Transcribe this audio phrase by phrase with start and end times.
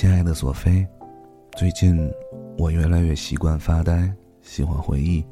[0.00, 0.86] 亲爱的索菲，
[1.56, 2.08] 最近
[2.56, 4.08] 我越来越习惯发呆，
[4.42, 5.26] 喜欢回忆。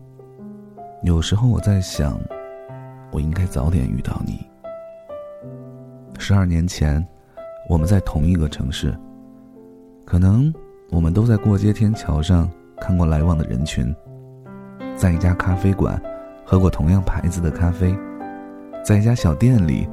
[1.04, 2.18] 有时候我在想，
[3.12, 4.44] 我应该早点遇到你。
[6.18, 7.06] 十二年前，
[7.68, 8.92] 我们在同一个城市，
[10.04, 10.52] 可能
[10.90, 13.94] 我们都在过街天桥上看过来往的人群，
[14.96, 15.96] 在一家咖啡馆
[16.44, 17.96] 喝过同样牌子的咖啡，
[18.84, 19.88] 在一家小店里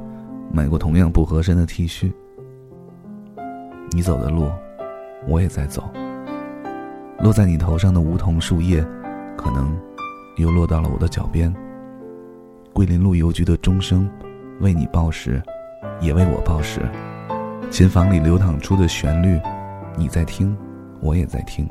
[0.52, 2.12] 买过同样不合身的 T 恤。
[3.94, 4.50] 你走的路，
[5.28, 5.88] 我也在走。
[7.20, 8.84] 落在你头上的梧桐树叶，
[9.36, 9.72] 可能
[10.36, 11.54] 又落到了我的脚边。
[12.72, 14.10] 桂林路邮局的钟声，
[14.58, 15.40] 为你报时，
[16.00, 16.80] 也为我报时。
[17.70, 19.40] 琴房里流淌出的旋律，
[19.96, 20.56] 你在听，
[21.00, 21.64] 我也在听。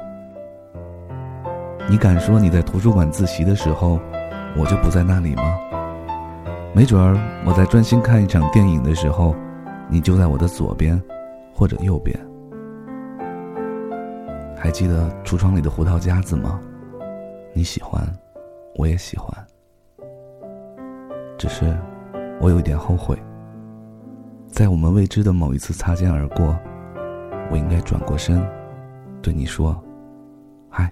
[1.90, 4.00] 你敢说你在图书馆自习的时候，
[4.56, 5.44] 我就不在那里吗？
[6.74, 9.36] 没准儿我在专心看一场电影的时候，
[9.90, 10.98] 你就在我的左边。
[11.54, 12.20] 或者右边，
[14.58, 16.60] 还记得橱窗里的胡桃夹子吗？
[17.54, 18.02] 你喜欢，
[18.76, 19.32] 我也喜欢。
[21.38, 21.78] 只是，
[22.42, 23.18] 我有一点后悔，
[24.48, 26.58] 在我们未知的某一次擦肩而过，
[27.52, 28.44] 我应该转过身，
[29.22, 29.80] 对你说
[30.70, 30.92] ：“嗨，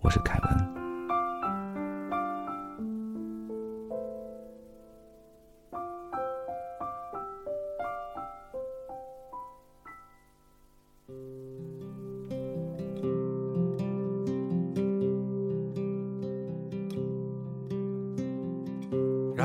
[0.00, 0.68] 我是凯文。”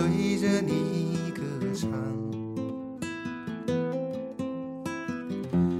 [0.00, 1.42] 对着你歌
[1.74, 1.90] 唱，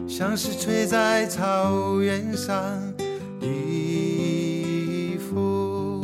[0.07, 2.55] 像是吹在草原上
[3.41, 6.03] 的风，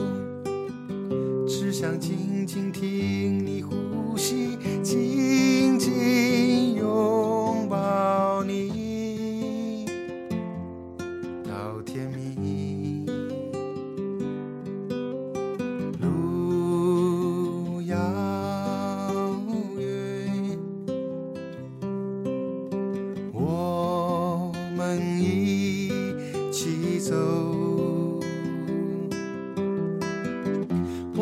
[1.46, 3.74] 只想静静听你呼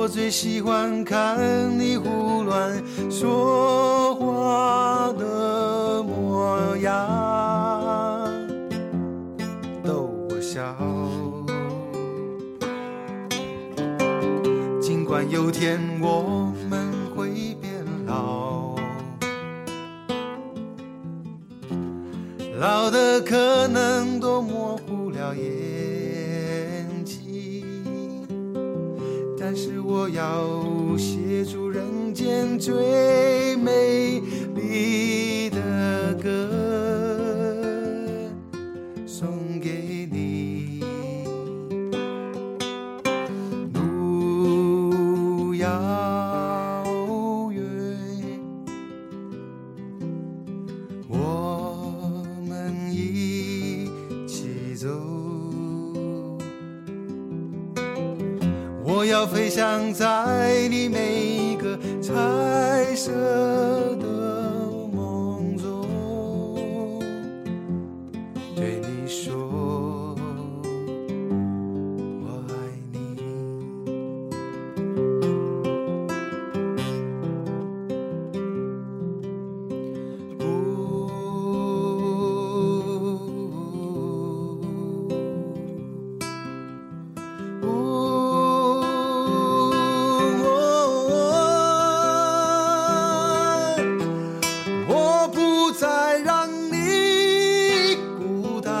[0.00, 1.36] 我最喜欢看
[1.76, 7.04] 你胡乱说话的模样，
[9.82, 10.62] 逗我笑。
[14.80, 18.76] 尽管有天我们会变老，
[22.60, 25.87] 老的可能都模糊了眼
[29.50, 34.20] 但是我要写出人间最美
[34.54, 36.50] 丽的歌，
[39.06, 40.84] 送给你。
[58.98, 63.87] 我要飞翔在你每一个彩色
[95.78, 98.74] 再让你孤单。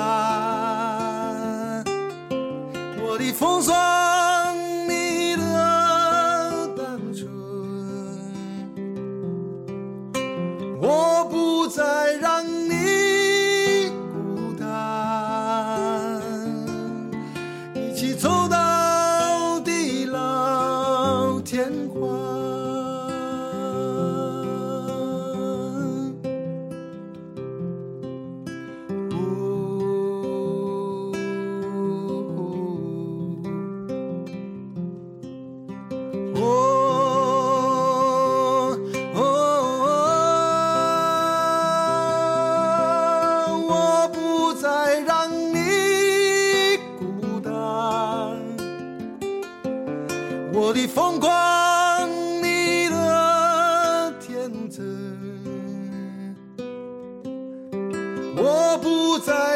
[3.00, 3.72] 我的风霜，
[4.88, 7.30] 你的单纯，
[10.80, 12.07] 我不再。
[59.18, 59.47] Utah.